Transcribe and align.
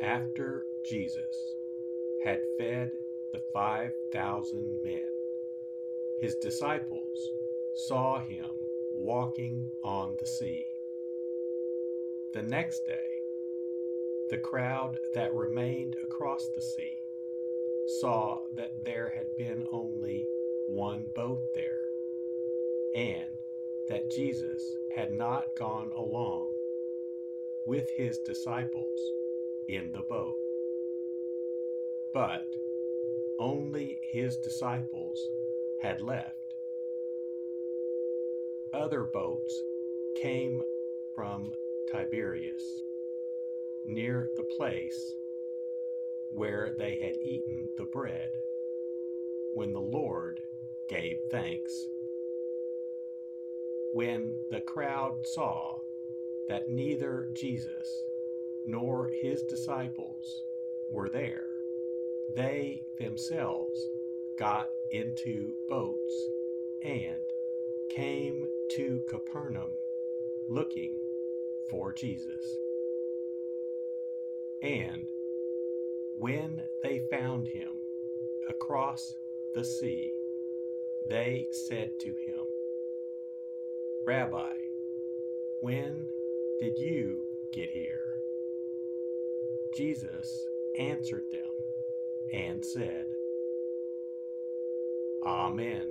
After 0.00 0.64
Jesus 0.84 1.56
had 2.22 2.40
fed 2.56 2.92
the 3.32 3.40
5,000 3.52 4.80
men, 4.84 5.08
his 6.20 6.36
disciples 6.36 7.32
saw 7.74 8.20
him 8.20 8.46
walking 8.92 9.66
on 9.82 10.16
the 10.20 10.26
sea. 10.26 10.66
The 12.32 12.42
next 12.42 12.86
day, 12.86 13.08
the 14.30 14.38
crowd 14.38 14.98
that 15.14 15.34
remained 15.34 15.96
across 16.04 16.48
the 16.54 16.62
sea 16.62 16.98
saw 18.00 18.38
that 18.54 18.84
there 18.84 19.12
had 19.16 19.34
been 19.36 19.66
only 19.72 20.28
one 20.68 21.06
boat 21.14 21.40
there, 21.54 21.88
and 22.94 23.26
that 23.88 24.10
Jesus 24.10 24.76
had 24.94 25.12
not 25.12 25.56
gone 25.56 25.90
along 25.96 26.52
with 27.66 27.88
his 27.96 28.18
disciples 28.18 29.00
in 29.68 29.92
the 29.92 30.02
boat. 30.02 30.36
But 32.14 32.46
only 33.38 34.00
his 34.02 34.36
disciples 34.38 35.20
had 35.80 36.00
left. 36.00 36.34
Other 38.72 39.04
boats 39.04 39.62
came 40.20 40.62
from 41.14 41.52
Tiberias, 41.92 42.82
near 43.84 44.28
the 44.36 44.46
place 44.56 45.14
where 46.32 46.74
they 46.78 46.98
had 46.98 47.16
eaten 47.16 47.68
the 47.76 47.84
bread, 47.84 48.30
when 49.54 49.72
the 49.72 49.80
Lord 49.80 50.40
gave 50.88 51.18
thanks. 51.30 51.72
When 53.92 54.34
the 54.50 54.60
crowd 54.60 55.26
saw 55.26 55.76
that 56.48 56.68
neither 56.68 57.28
Jesus 57.32 58.04
nor 58.68 59.10
his 59.22 59.42
disciples 59.44 60.44
were 60.90 61.08
there. 61.08 61.46
They 62.34 62.82
themselves 62.98 63.88
got 64.38 64.68
into 64.90 65.54
boats 65.70 66.28
and 66.82 67.16
came 67.90 68.46
to 68.72 69.00
Capernaum 69.08 69.72
looking 70.48 70.98
for 71.70 71.94
Jesus. 71.94 72.58
And 74.60 75.08
when 76.18 76.62
they 76.82 77.00
found 77.10 77.48
him 77.48 77.70
across 78.50 79.14
the 79.54 79.64
sea, 79.64 80.12
they 81.06 81.46
said 81.52 81.98
to 82.00 82.08
him, 82.08 82.44
Rabbi, 84.04 84.52
when 85.60 86.06
did 86.60 86.78
you 86.78 87.24
get 87.50 87.70
here? 87.70 88.07
Jesus 89.74 90.46
answered 90.78 91.24
them 91.30 91.50
and 92.32 92.64
said, 92.64 93.06
Amen. 95.24 95.88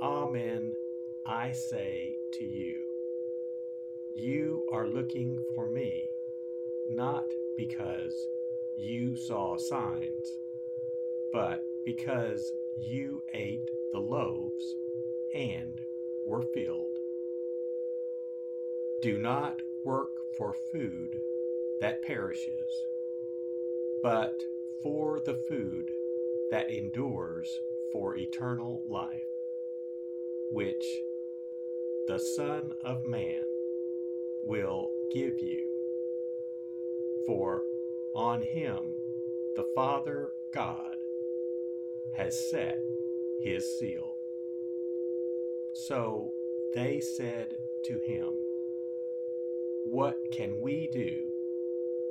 Amen, 0.00 0.74
I 1.26 1.52
say 1.52 2.16
to 2.34 2.44
you. 2.44 2.74
You 4.14 4.66
are 4.72 4.86
looking 4.86 5.38
for 5.54 5.66
me, 5.66 6.10
not 6.88 7.24
because 7.56 8.14
you 8.76 9.16
saw 9.16 9.56
signs, 9.56 10.38
but 11.32 11.62
because 11.84 12.52
you 12.78 13.22
ate 13.32 13.70
the 13.92 13.98
loaves 13.98 14.76
and 15.34 15.80
were 16.26 16.42
filled. 16.42 16.98
Do 19.00 19.18
not 19.18 19.62
work 19.84 20.10
for 20.36 20.54
food 20.72 21.20
that 21.84 22.00
perishes, 22.00 22.86
but 24.02 24.40
for 24.82 25.20
the 25.20 25.38
food 25.46 25.90
that 26.50 26.70
endures 26.70 27.60
for 27.92 28.16
eternal 28.16 28.82
life, 28.88 29.28
which 30.50 30.82
the 32.06 32.18
Son 32.18 32.72
of 32.86 33.04
Man 33.04 33.42
will 34.46 34.92
give 35.12 35.38
you. 35.42 35.68
For 37.26 37.60
on 38.14 38.40
him 38.40 38.94
the 39.54 39.66
Father 39.74 40.30
God 40.54 40.96
has 42.16 42.48
set 42.48 42.78
his 43.42 43.78
seal. 43.78 44.14
So 45.74 46.32
they 46.74 47.00
said 47.00 47.58
to 47.84 48.00
him, 48.06 48.30
What 49.84 50.16
can 50.32 50.62
we 50.62 50.88
do 50.90 51.33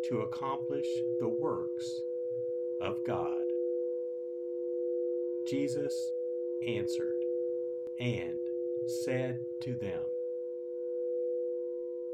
to 0.09 0.21
accomplish 0.21 0.87
the 1.19 1.27
works 1.27 2.01
of 2.81 2.97
God? 3.05 3.43
Jesus 5.47 6.11
answered 6.67 7.21
and 7.99 8.39
said 9.03 9.39
to 9.61 9.73
them, 9.75 10.01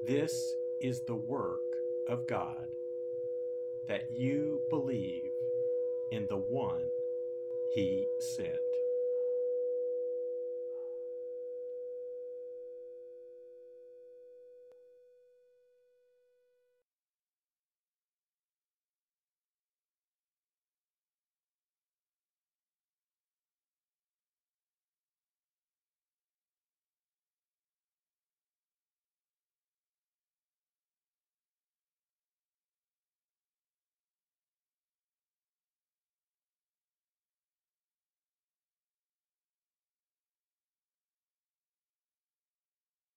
This 0.06 0.56
is 0.82 1.02
the 1.02 1.16
work 1.16 1.60
of 2.08 2.28
God, 2.28 2.68
that 3.88 4.12
you 4.12 4.62
believe 4.70 5.32
in 6.12 6.26
the 6.28 6.38
one 6.38 6.90
he 7.74 8.08
sent. 8.20 8.50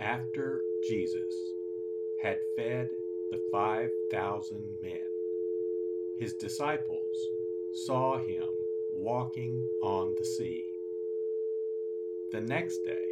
After 0.00 0.62
Jesus 0.88 1.34
had 2.20 2.38
fed 2.56 2.90
the 3.30 3.40
5,000 3.52 4.58
men, 4.82 4.98
his 6.18 6.34
disciples 6.34 7.16
saw 7.72 8.18
him 8.18 8.48
walking 8.92 9.68
on 9.82 10.14
the 10.18 10.24
sea. 10.24 10.64
The 12.32 12.40
next 12.40 12.78
day, 12.84 13.06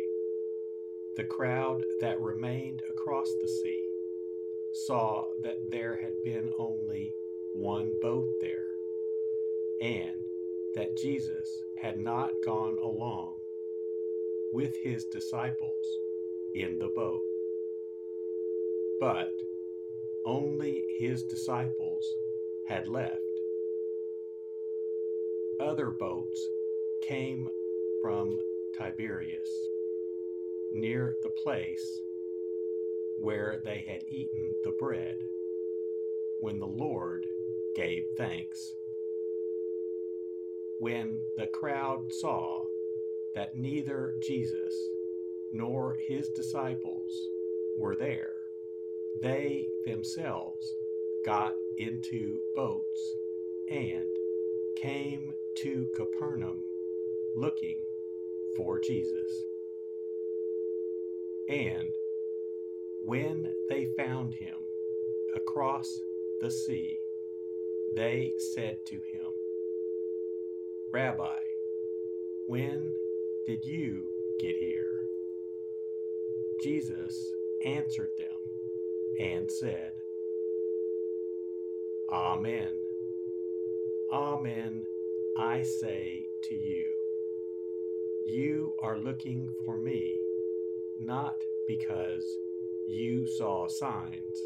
the 1.16 1.24
crowd 1.24 1.84
that 2.00 2.20
remained 2.20 2.82
across 2.90 3.30
the 3.40 3.48
sea 3.48 3.84
saw 4.72 5.26
that 5.42 5.70
there 5.70 5.96
had 5.96 6.22
been 6.24 6.52
only 6.58 7.14
one 7.54 7.92
boat 8.00 8.28
there, 8.40 8.66
and 9.80 10.16
that 10.74 10.96
Jesus 10.96 11.62
had 11.76 12.00
not 12.00 12.32
gone 12.44 12.78
along 12.82 13.34
with 14.52 14.74
his 14.82 15.04
disciples 15.04 15.84
in 16.54 16.78
the 16.78 16.90
boat. 16.94 17.22
But 19.00 19.32
only 20.24 20.84
his 20.98 21.22
disciples 21.24 22.04
had 22.68 22.88
left. 22.88 23.18
Other 25.60 25.90
boats 25.90 26.40
came 27.06 27.48
from 28.00 28.38
Tiberias, 28.76 29.48
near 30.72 31.16
the 31.22 31.30
place 31.30 32.00
where 33.20 33.60
they 33.64 33.84
had 33.86 34.04
eaten 34.08 34.54
the 34.64 34.72
bread, 34.78 35.18
when 36.40 36.58
the 36.58 36.66
Lord 36.66 37.26
gave 37.76 38.04
thanks. 38.16 38.74
When 40.78 41.20
the 41.36 41.46
crowd 41.46 42.12
saw 42.12 42.64
that 43.34 43.56
neither 43.56 44.14
Jesus 44.20 44.74
nor 45.52 45.96
his 46.08 46.28
disciples 46.30 47.28
were 47.78 47.96
there. 47.96 48.34
They 49.22 49.66
themselves 49.84 50.74
got 51.24 51.52
into 51.78 52.40
boats 52.56 53.14
and 53.70 54.06
came 54.80 55.32
to 55.58 55.86
Capernaum 55.96 56.62
looking 57.36 57.78
for 58.56 58.80
Jesus. 58.80 59.44
And 61.48 61.88
when 63.04 63.52
they 63.68 63.88
found 63.96 64.34
him 64.34 64.56
across 65.36 66.00
the 66.40 66.50
sea, 66.50 66.98
they 67.94 68.32
said 68.54 68.78
to 68.86 68.94
him, 68.94 69.32
Rabbi, 70.92 71.36
when 72.46 72.92
did 73.46 73.64
you 73.64 74.04
get 74.40 74.56
here? 74.56 74.91
Jesus 76.62 77.32
answered 77.64 78.10
them 78.18 78.28
and 79.18 79.50
said, 79.50 79.92
Amen. 82.12 82.68
Amen, 84.12 84.84
I 85.38 85.62
say 85.62 86.24
to 86.44 86.54
you. 86.54 86.86
You 88.26 88.74
are 88.82 88.98
looking 88.98 89.48
for 89.64 89.76
me, 89.76 90.16
not 91.00 91.34
because 91.66 92.24
you 92.86 93.26
saw 93.26 93.66
signs, 93.66 94.38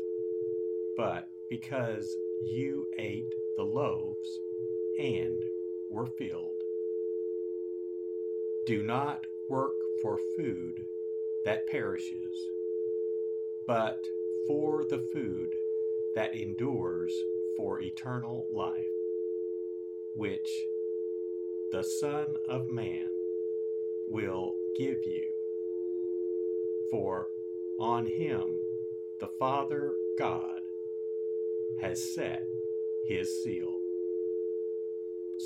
but 0.96 1.28
because 1.50 2.16
you 2.44 2.86
ate 2.98 3.34
the 3.56 3.62
loaves 3.64 4.40
and 4.98 5.36
were 5.90 6.06
filled. 6.06 6.62
Do 8.66 8.82
not 8.82 9.26
work 9.50 9.74
for 10.02 10.18
food 10.36 10.84
that 11.46 11.68
perishes, 11.68 12.50
but 13.68 14.04
for 14.48 14.84
the 14.84 14.98
food 15.12 15.54
that 16.16 16.34
endures 16.34 17.14
for 17.56 17.80
eternal 17.80 18.48
life, 18.52 18.84
which 20.16 20.48
the 21.70 21.84
Son 21.84 22.26
of 22.48 22.68
Man 22.68 23.06
will 24.08 24.56
give 24.76 24.98
you. 25.06 25.30
For 26.90 27.28
on 27.78 28.06
him 28.06 28.58
the 29.20 29.28
Father 29.38 29.94
God 30.18 30.60
has 31.80 32.02
set 32.12 32.42
his 33.06 33.44
seal. 33.44 33.78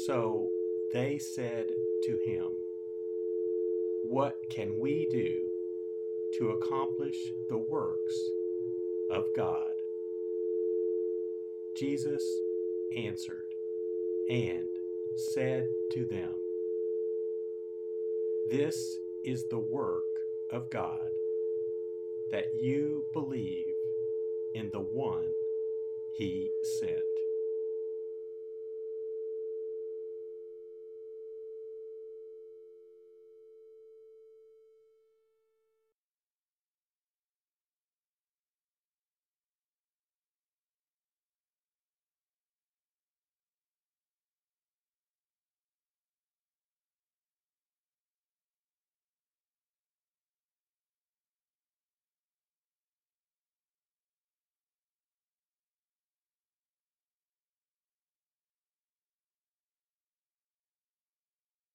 So 0.07 0.49
they 0.95 1.19
said 1.19 1.67
to 2.05 2.19
him, 2.25 2.47
What 4.05 4.39
can 4.49 4.79
we 4.81 5.07
do 5.11 5.50
to 6.39 6.51
accomplish 6.51 7.17
the 7.49 7.59
works 7.59 8.31
of 9.11 9.25
God. 9.37 9.73
Jesus 11.77 12.23
answered 12.97 13.55
and 14.29 14.69
said 15.33 15.67
to 15.93 16.05
them, 16.05 16.35
This 18.51 18.99
is 19.25 19.45
the 19.51 19.59
work 19.59 20.05
of 20.51 20.71
God, 20.71 21.09
that 22.31 22.47
you 22.61 23.05
believe 23.13 23.75
in 24.55 24.71
the 24.73 24.81
one 24.81 25.27
he 26.17 26.51
sent. 26.81 27.10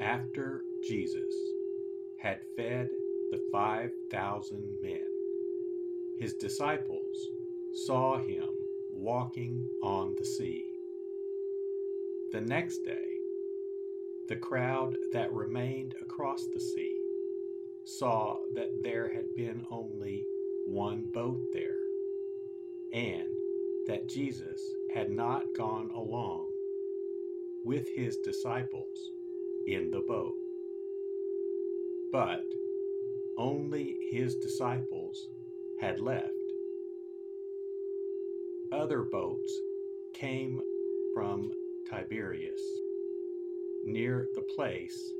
After 0.00 0.62
Jesus 0.86 1.34
had 2.18 2.40
fed 2.54 2.90
the 3.30 3.40
5,000 3.50 4.78
men, 4.82 5.06
his 6.18 6.34
disciples 6.34 7.30
saw 7.72 8.18
him 8.18 8.48
walking 8.92 9.66
on 9.82 10.14
the 10.18 10.24
sea. 10.24 10.66
The 12.32 12.42
next 12.42 12.84
day, 12.84 13.08
the 14.28 14.36
crowd 14.36 14.96
that 15.12 15.32
remained 15.32 15.94
across 16.02 16.46
the 16.52 16.60
sea 16.60 17.00
saw 17.84 18.36
that 18.54 18.82
there 18.82 19.08
had 19.08 19.34
been 19.34 19.64
only 19.70 20.26
one 20.66 21.06
boat 21.14 21.40
there, 21.54 21.78
and 22.92 23.28
that 23.86 24.08
Jesus 24.08 24.60
had 24.92 25.10
not 25.10 25.54
gone 25.56 25.90
along 25.94 26.50
with 27.64 27.88
his 27.94 28.18
disciples 28.18 29.10
in 29.66 29.90
the 29.90 30.04
boat. 30.06 30.34
But 32.12 32.44
only 33.36 33.96
his 34.10 34.36
disciples 34.36 35.28
had 35.80 36.00
left. 36.00 36.30
Other 38.72 39.02
boats 39.02 39.52
came 40.14 40.60
from 41.14 41.52
Tiberias, 41.90 42.62
near 43.84 44.28
the 44.34 44.42
place 44.54 45.12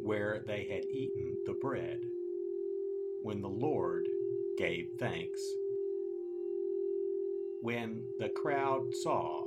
where 0.00 0.42
they 0.46 0.66
had 0.70 0.84
eaten 0.90 1.36
the 1.46 1.54
bread, 1.54 2.00
when 3.22 3.40
the 3.40 3.48
Lord 3.48 4.08
gave 4.58 4.88
thanks. 4.98 5.40
When 7.62 8.04
the 8.18 8.28
crowd 8.28 8.94
saw 8.94 9.44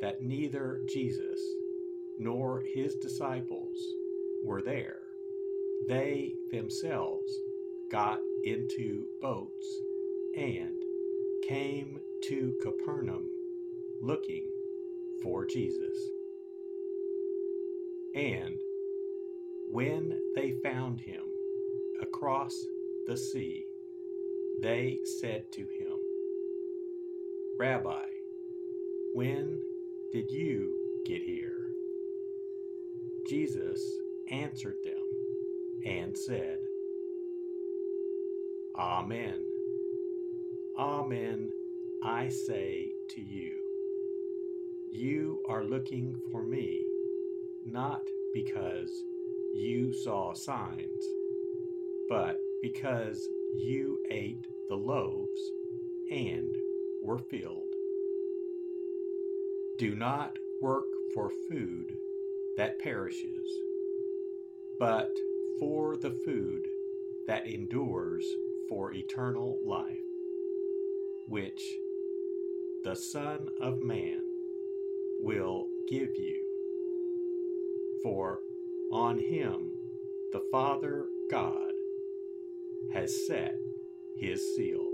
that 0.00 0.22
neither 0.22 0.82
Jesus 0.86 1.40
nor 2.20 2.62
his 2.74 2.94
disciples 2.96 3.78
were 4.44 4.60
there. 4.60 4.98
They 5.88 6.34
themselves 6.52 7.32
got 7.90 8.20
into 8.44 9.06
boats 9.22 9.80
and 10.36 10.74
came 11.48 11.98
to 12.24 12.54
Capernaum 12.62 13.26
looking 14.02 14.46
for 15.22 15.46
Jesus. 15.46 15.96
And 18.14 18.58
when 19.70 20.20
they 20.34 20.52
found 20.62 21.00
him 21.00 21.22
across 22.02 22.54
the 23.06 23.16
sea, 23.16 23.64
they 24.60 24.98
said 25.20 25.50
to 25.52 25.60
him, 25.62 25.96
Rabbi, 27.58 28.04
when 29.14 29.62
did 30.12 30.30
you 30.30 31.02
get 31.06 31.22
here? 31.22 31.49
Jesus 33.30 33.80
answered 34.32 34.78
them 34.82 35.04
and 35.86 36.18
said, 36.18 36.58
Amen. 38.76 39.44
Amen, 40.76 41.52
I 42.02 42.28
say 42.28 42.88
to 43.10 43.20
you, 43.20 43.52
you 44.90 45.44
are 45.48 45.62
looking 45.62 46.16
for 46.32 46.42
me, 46.42 46.84
not 47.64 48.02
because 48.34 48.90
you 49.54 49.92
saw 49.92 50.32
signs, 50.34 51.04
but 52.08 52.36
because 52.62 53.28
you 53.54 54.02
ate 54.10 54.44
the 54.68 54.74
loaves 54.74 55.52
and 56.10 56.56
were 57.00 57.18
filled. 57.18 57.74
Do 59.78 59.94
not 59.94 60.36
work 60.60 60.86
for 61.14 61.30
food 61.48 61.96
that 62.60 62.78
perishes, 62.78 63.48
but 64.78 65.10
for 65.58 65.96
the 65.96 66.10
food 66.26 66.60
that 67.26 67.46
endures 67.46 68.22
for 68.68 68.92
eternal 68.92 69.58
life, 69.64 70.04
which 71.26 71.62
the 72.84 72.94
Son 72.94 73.48
of 73.62 73.80
Man 73.80 74.20
will 75.20 75.68
give 75.88 76.10
you. 76.18 76.36
For 78.02 78.40
on 78.92 79.18
him 79.18 79.70
the 80.34 80.42
Father 80.52 81.06
God 81.30 81.72
has 82.92 83.26
set 83.26 83.54
his 84.18 84.54
seal. 84.54 84.86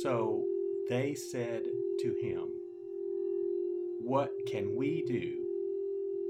So 0.00 0.44
they 0.88 1.14
said 1.14 1.64
to 2.02 2.14
him, 2.22 2.50
What 4.00 4.30
can 4.46 4.76
we 4.76 5.02
do 5.02 5.47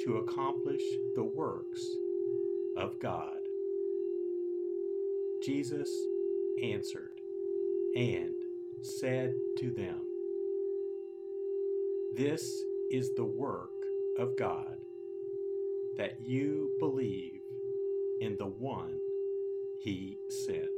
to 0.05 0.17
accomplish 0.19 0.83
the 1.14 1.25
works 1.25 1.97
of 2.76 2.99
God. 3.00 3.38
Jesus 5.43 5.90
answered 6.62 7.21
and 7.97 8.35
said 8.83 9.35
to 9.59 9.71
them, 9.71 10.00
This 12.17 12.62
is 12.90 13.11
the 13.17 13.25
work 13.25 13.71
of 14.19 14.37
God, 14.37 14.76
that 15.97 16.19
you 16.26 16.71
believe 16.78 17.40
in 18.21 18.37
the 18.38 18.47
one 18.47 19.00
he 19.81 20.17
sent. 20.28 20.78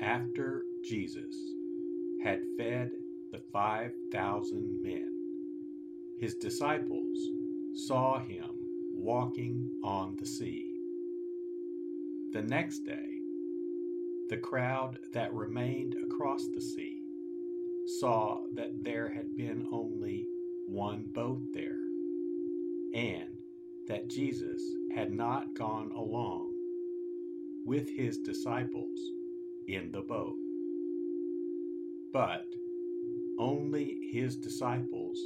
After 0.00 0.64
Jesus 0.84 1.34
had 2.22 2.42
fed 2.58 2.90
the 3.32 3.40
5,000 3.50 4.82
men, 4.82 5.10
his 6.18 6.34
disciples 6.34 7.18
saw 7.72 8.18
him 8.18 8.50
walking 8.92 9.70
on 9.82 10.16
the 10.16 10.26
sea. 10.26 10.74
The 12.32 12.42
next 12.42 12.80
day, 12.80 13.08
the 14.28 14.36
crowd 14.36 14.98
that 15.14 15.32
remained 15.32 15.94
across 16.04 16.46
the 16.54 16.60
sea 16.60 17.00
saw 17.98 18.40
that 18.54 18.84
there 18.84 19.08
had 19.08 19.34
been 19.34 19.66
only 19.72 20.26
one 20.66 21.06
boat 21.14 21.40
there, 21.54 21.78
and 22.94 23.30
that 23.88 24.08
Jesus 24.08 24.62
had 24.94 25.12
not 25.12 25.54
gone 25.54 25.90
along 25.92 26.52
with 27.64 27.88
his 27.88 28.18
disciples 28.18 28.98
in 29.68 29.90
the 29.92 30.02
boat. 30.02 30.36
But 32.12 32.46
only 33.38 33.98
his 34.12 34.36
disciples 34.36 35.18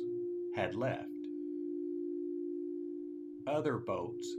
had 0.55 0.75
left. 0.75 1.09
Other 3.47 3.79
boats 3.79 4.35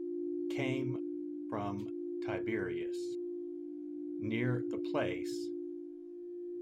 came 0.55 0.97
from 1.49 1.87
Tiberias, 2.25 2.97
near 4.19 4.63
the 4.69 4.77
place 4.91 5.49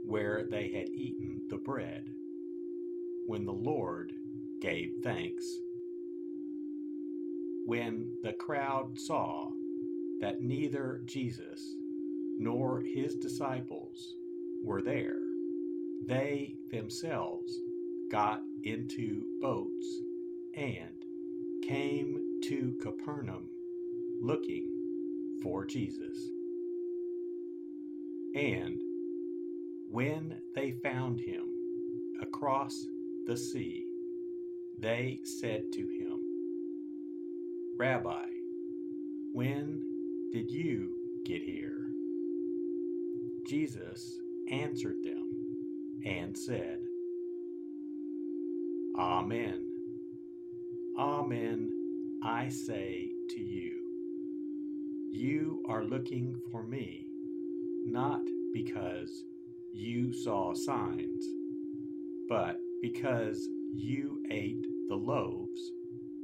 where 0.05 0.45
they 0.49 0.69
had 0.69 0.89
eaten 0.89 1.41
the 1.49 1.57
bread, 1.57 2.05
when 3.25 3.45
the 3.45 3.51
Lord 3.51 4.13
gave 4.61 4.91
thanks. 5.03 5.45
When 7.65 8.11
the 8.23 8.33
crowd 8.33 8.97
saw 8.97 9.49
that 10.21 10.41
neither 10.41 11.01
Jesus 11.05 11.75
nor 12.39 12.81
his 12.81 13.15
disciples 13.15 14.15
were 14.63 14.81
there. 14.81 15.19
They 16.07 16.55
themselves 16.71 17.59
got 18.11 18.41
into 18.63 19.25
boats 19.41 20.01
and 20.55 21.05
came 21.67 22.39
to 22.45 22.73
Capernaum 22.81 23.49
looking 24.21 24.67
for 25.43 25.65
Jesus. 25.65 26.17
And 28.35 28.79
when 29.91 30.37
they 30.55 30.71
found 30.83 31.19
him 31.19 31.43
across 32.21 32.85
the 33.25 33.35
sea, 33.35 33.85
they 34.79 35.19
said 35.23 35.63
to 35.73 35.81
him, 35.81 36.19
Rabbi, 37.77 38.25
when 39.33 39.83
did 40.31 40.49
you 40.51 40.95
get 41.25 41.41
here? 41.41 41.88
Jesus 43.49 44.19
answered 44.51 44.97
them 45.03 45.27
and 46.05 46.37
said, 46.37 46.77
Amen. 48.95 49.65
Amen, 50.99 51.71
I 52.23 52.49
say 52.49 53.09
to 53.31 53.39
you, 53.39 53.71
you 55.11 55.63
are 55.67 55.83
looking 55.83 56.35
for 56.51 56.61
me, 56.61 57.07
not 57.87 58.21
because 58.53 59.23
you 59.73 60.13
saw 60.13 60.53
signs, 60.53 61.25
but 62.29 62.57
because 62.83 63.47
you 63.73 64.21
ate 64.29 64.63
the 64.89 64.95
loaves 64.95 65.71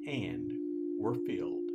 and 0.05 0.53
were 0.99 1.15
filled. 1.25 1.71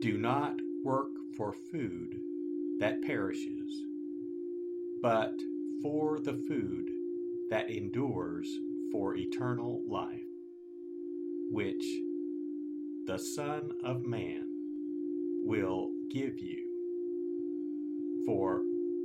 Do 0.00 0.16
not 0.16 0.54
work 0.82 1.10
for 1.36 1.52
food 1.52 2.16
that 2.82 3.00
perishes, 3.02 3.84
but 5.00 5.32
for 5.84 6.18
the 6.18 6.32
food 6.48 6.90
that 7.48 7.70
endures 7.70 8.58
for 8.90 9.14
eternal 9.14 9.80
life, 9.88 10.26
which 11.52 11.84
the 13.06 13.18
Son 13.18 13.70
of 13.84 14.04
Man 14.04 14.42
will 15.44 15.90
give 16.10 16.40
you. 16.40 16.58
For 18.26 18.62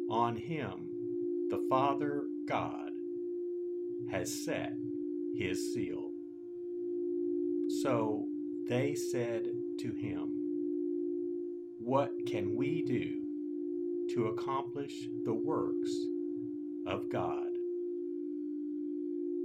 on 0.10 0.38
him 0.38 0.90
the 1.52 1.63
Father 1.70 2.24
God 2.50 2.90
has 4.10 4.44
set 4.44 4.74
his 5.36 5.72
seal. 5.72 6.10
So 7.84 8.26
they 8.68 8.96
said 8.96 9.44
to 9.82 9.92
him, 9.92 10.32
What 11.78 12.10
can 12.26 12.56
we 12.56 12.82
do 12.82 13.27
to 14.13 14.28
accomplish 14.28 15.08
the 15.24 15.34
works 15.34 15.91
of 16.88 17.10
God. 17.10 17.48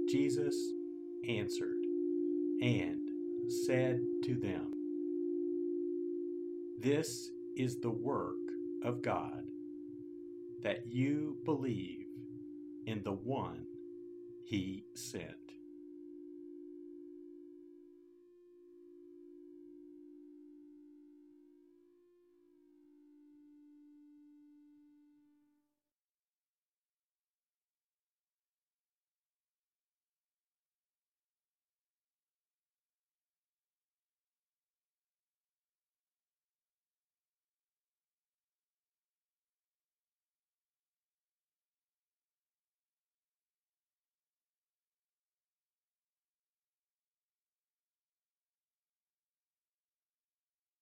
Jesus 0.09 0.55
answered 1.27 1.77
and 2.61 2.99
said 3.65 3.99
to 4.23 4.35
them, 4.35 4.73
This 6.79 7.31
is 7.55 7.79
the 7.79 7.89
work 7.89 8.35
of 8.83 9.01
God, 9.01 9.43
that 10.61 10.87
you 10.87 11.37
believe 11.45 12.07
in 12.85 13.01
the 13.03 13.13
one 13.13 13.65
he 14.43 14.85
sent. 14.93 15.42